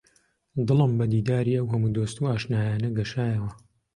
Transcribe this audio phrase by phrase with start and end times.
[0.67, 3.51] دڵم بە دیداری ئەو هەموو دۆست و ئاشنایانە گەشایەوە